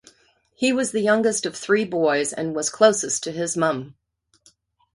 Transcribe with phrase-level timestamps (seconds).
[0.55, 3.93] He was the youngest of three boys and was closest to his mum.